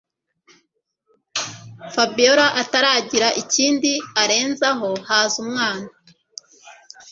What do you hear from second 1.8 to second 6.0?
Fabiora ataragira ikindi arenzaho haza umwana